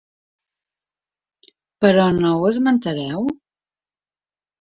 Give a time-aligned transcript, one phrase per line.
[1.85, 3.29] Però no ho esmentareu?